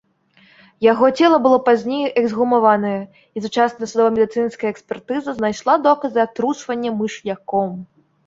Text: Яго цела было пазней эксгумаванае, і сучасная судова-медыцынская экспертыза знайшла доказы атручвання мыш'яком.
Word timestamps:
Яго 0.91 1.09
цела 1.23 1.37
было 1.45 1.57
пазней 1.67 2.07
эксгумаванае, 2.21 2.95
і 3.35 3.43
сучасная 3.45 3.89
судова-медыцынская 3.91 4.69
экспертыза 4.75 5.37
знайшла 5.41 5.75
доказы 5.91 6.19
атручвання 6.27 6.91
мыш'яком. 7.03 7.71